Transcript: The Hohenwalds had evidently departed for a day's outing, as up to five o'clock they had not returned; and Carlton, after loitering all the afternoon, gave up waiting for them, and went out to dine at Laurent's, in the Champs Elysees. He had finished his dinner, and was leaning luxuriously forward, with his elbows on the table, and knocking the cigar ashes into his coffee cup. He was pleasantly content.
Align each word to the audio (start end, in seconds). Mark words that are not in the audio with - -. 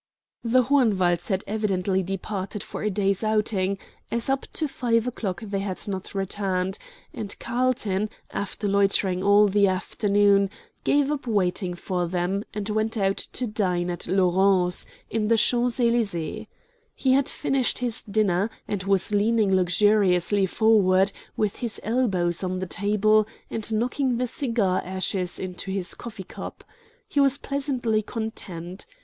The 0.43 0.63
Hohenwalds 0.63 1.27
had 1.29 1.43
evidently 1.45 2.01
departed 2.01 2.63
for 2.63 2.81
a 2.81 2.89
day's 2.89 3.23
outing, 3.23 3.77
as 4.09 4.29
up 4.31 4.47
to 4.53 4.67
five 4.67 5.05
o'clock 5.05 5.41
they 5.43 5.59
had 5.59 5.87
not 5.87 6.15
returned; 6.15 6.79
and 7.13 7.37
Carlton, 7.37 8.09
after 8.31 8.67
loitering 8.67 9.21
all 9.21 9.47
the 9.47 9.67
afternoon, 9.67 10.49
gave 10.83 11.11
up 11.11 11.27
waiting 11.27 11.75
for 11.75 12.07
them, 12.07 12.43
and 12.51 12.67
went 12.69 12.97
out 12.97 13.17
to 13.17 13.45
dine 13.45 13.91
at 13.91 14.07
Laurent's, 14.07 14.87
in 15.11 15.27
the 15.27 15.37
Champs 15.37 15.79
Elysees. 15.79 16.47
He 16.95 17.11
had 17.13 17.29
finished 17.29 17.77
his 17.77 18.01
dinner, 18.01 18.49
and 18.67 18.81
was 18.85 19.11
leaning 19.11 19.55
luxuriously 19.55 20.47
forward, 20.47 21.11
with 21.37 21.57
his 21.57 21.79
elbows 21.83 22.43
on 22.43 22.57
the 22.57 22.65
table, 22.65 23.27
and 23.51 23.71
knocking 23.71 24.17
the 24.17 24.25
cigar 24.25 24.81
ashes 24.83 25.37
into 25.37 25.69
his 25.69 25.93
coffee 25.93 26.23
cup. 26.23 26.63
He 27.07 27.19
was 27.19 27.37
pleasantly 27.37 28.01
content. 28.01 28.87